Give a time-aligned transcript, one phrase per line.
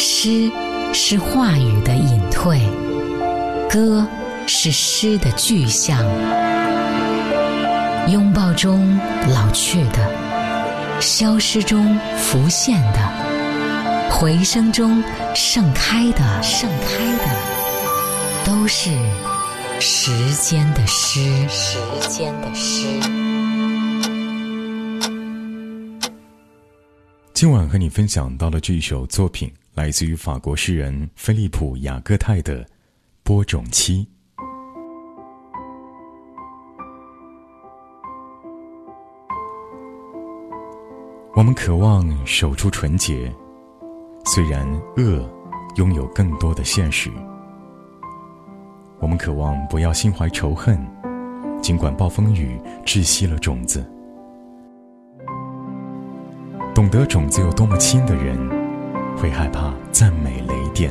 [0.00, 0.50] 诗
[0.94, 2.58] 是话语的隐退，
[3.68, 4.06] 歌
[4.46, 6.02] 是诗的具象。
[8.08, 15.04] 拥抱中老去的，消失中浮现的，回声中
[15.34, 18.88] 盛开的，盛开的，都是
[19.80, 21.76] 时间的诗，时
[22.08, 22.86] 间的诗。
[27.34, 32.64] 今晚和你分享到的这一首作品，来自于法国诗人菲利普·雅各泰的
[33.22, 34.04] 《播种期》。
[41.34, 43.32] 我们渴望守住纯洁，
[44.26, 45.26] 虽然恶
[45.76, 47.10] 拥有更多的现实。
[48.98, 50.78] 我们渴望不要心怀仇恨，
[51.62, 53.88] 尽管暴风雨窒息了种子。
[56.74, 58.36] 懂得种子有多么轻的人，
[59.20, 60.90] 会害怕赞美雷电。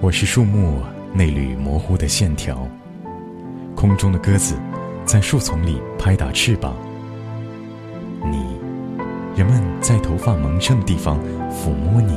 [0.00, 0.80] 我是树木
[1.12, 2.68] 那缕模糊的线条，
[3.74, 4.54] 空中的鸽子
[5.04, 6.76] 在树丛里拍打翅膀。
[8.30, 8.60] 你，
[9.36, 11.18] 人们在头发蒙上的地方
[11.50, 12.16] 抚摸你，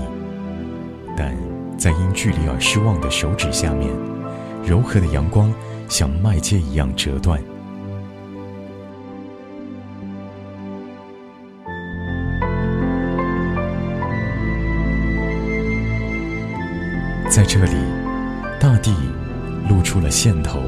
[1.16, 1.36] 但
[1.76, 3.90] 在因距离而失望的手指下面，
[4.68, 5.50] 柔和的阳光
[5.88, 7.42] 像麦秸一样折断。
[17.30, 17.76] 在这里，
[18.60, 18.94] 大地
[19.70, 20.62] 露出了线头。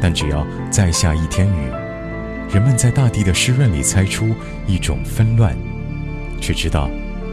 [0.00, 1.72] 但只要再下一天雨，
[2.54, 4.32] 人们在大地的湿润里猜出
[4.68, 5.56] 一种纷乱，
[6.40, 6.88] 却知道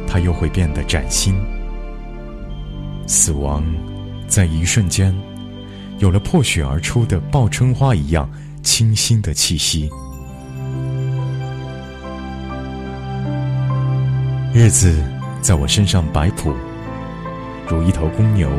[0.08, 1.36] 它又会变得崭新。
[3.06, 3.64] 死亡
[4.28, 5.14] 在一瞬间，
[6.00, 8.30] 有了破雪而出的报春花一样
[8.62, 9.90] 清新的气息。
[14.53, 15.03] 日子
[15.42, 16.53] 在我身上摆谱。
[17.68, 18.50] 如一头公牛，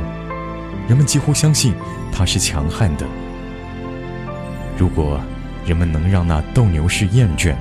[0.89, 1.73] 人们几乎相信
[2.13, 3.07] 它是强悍的。
[4.77, 5.21] 如果
[5.65, 7.55] 人们能让那斗牛士厌倦，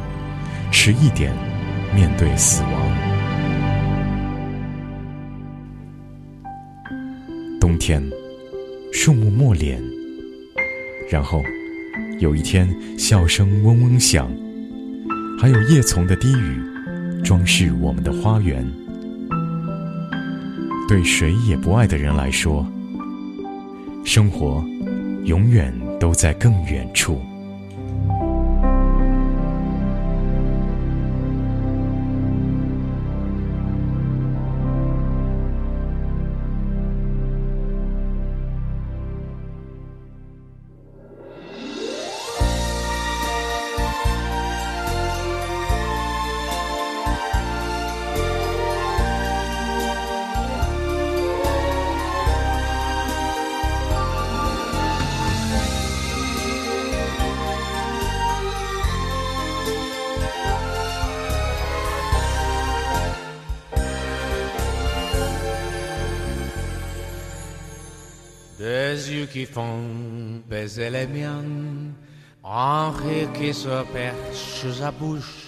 [0.71, 1.31] 迟一点
[1.93, 2.71] 面对死亡，
[7.59, 8.03] 冬天
[8.97, 9.83] 树木默脸，
[11.11, 11.43] 然后
[12.19, 12.65] 有一天
[12.97, 14.31] 笑声嗡嗡响，
[15.37, 18.65] 还有叶丛的低语，装饰我们的花园。
[20.87, 22.65] 对谁也不爱的人来说，
[24.05, 24.63] 生活
[25.25, 27.19] 永远都在更远处。
[69.25, 71.93] Yeux qui font baiser les miennes,
[72.43, 75.47] un rire qui se perche à bouche.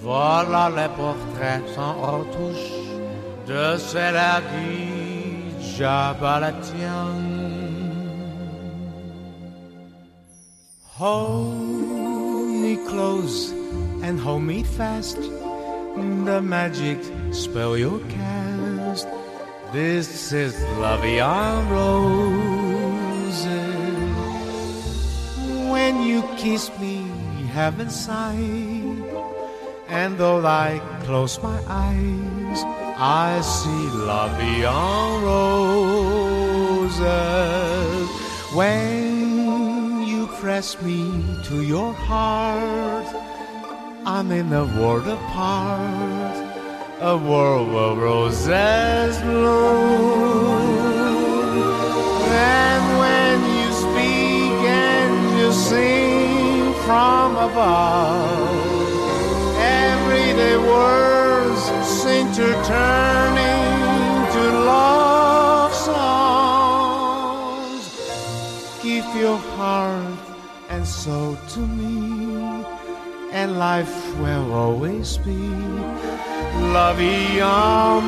[0.00, 2.72] Voilà les portraits sans retouche
[3.46, 6.16] de celle qui la
[10.98, 11.58] Hold
[12.62, 13.52] me close
[14.02, 15.18] and hold me fast.
[16.24, 16.98] The magic
[17.30, 19.06] spell you cast
[19.72, 22.65] this is love on roses.
[26.06, 27.02] You kiss me,
[27.52, 29.02] heaven sight.
[29.88, 32.58] And though I close my eyes,
[32.98, 35.22] I see love on
[36.84, 36.98] roses.
[38.54, 43.06] When you press me to your heart,
[44.04, 46.46] I'm in a world apart
[47.00, 50.26] a world where roses bloom.
[55.68, 58.56] Sing from above,
[59.58, 61.62] everyday words
[62.02, 64.42] seem to turn into
[64.72, 67.82] love songs.
[68.80, 70.18] Give your heart
[70.68, 71.94] and soul to me,
[73.32, 75.50] and life will always be
[76.74, 78.02] la vie en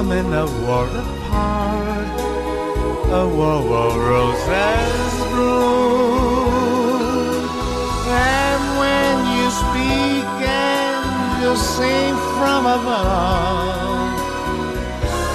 [0.00, 2.08] I'm in a world apart,
[3.12, 6.48] a world where roses bloom.
[8.08, 14.16] And when you speak and you sing from above,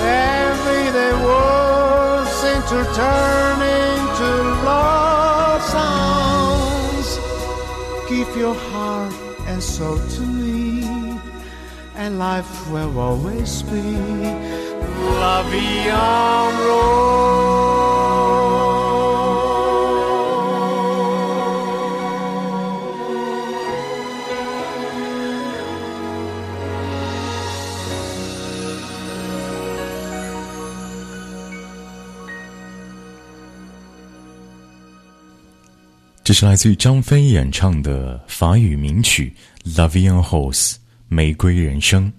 [0.02, 4.30] everyday words seem to turn into
[4.66, 7.08] love songs.
[8.10, 9.14] Keep your heart
[9.46, 10.35] and soul to
[11.98, 13.82] and life will always be
[15.20, 17.16] la vie en rose.
[36.26, 39.32] 这是来自于张飞演唱的法语名曲
[39.78, 40.74] 《La Vie en Rose》
[41.16, 42.12] 玫瑰人生。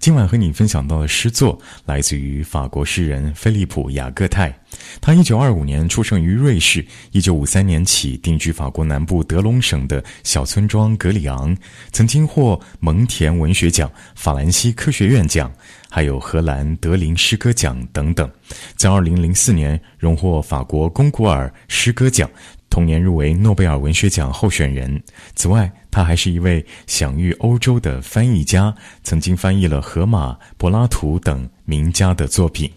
[0.00, 4.52] 今晚和你分享到的诗作来自于法国诗人菲利普·雅各泰。
[5.00, 11.56] 他一九二五年出生于瑞士，一九五三年起定居法国南部德隆省的小村庄格里昂，
[11.92, 15.52] 曾经获蒙田文学奖、法兰西科学院奖，
[15.88, 18.28] 还有荷兰德林诗歌奖等等。
[18.74, 22.28] 在二零零四年荣获法国龚古尔诗歌奖。
[22.70, 25.02] 同年入围诺贝尔文学奖候选人。
[25.34, 32.70] 此外，他还是一位享誉欧洲的翻译家，曾经翻译了荷马、柏拉图等名家的作品。